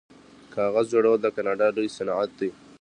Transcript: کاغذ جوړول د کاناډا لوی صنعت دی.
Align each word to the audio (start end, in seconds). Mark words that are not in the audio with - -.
کاغذ 0.53 0.85
جوړول 0.93 1.17
د 1.21 1.27
کاناډا 1.35 1.67
لوی 1.75 1.89
صنعت 1.97 2.31
دی. 2.39 2.49